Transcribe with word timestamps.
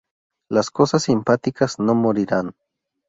Las 0.49 0.71
cosas 0.71 1.03
simpáticas 1.03 1.77
no 1.77 1.93
morirán. 1.93 2.55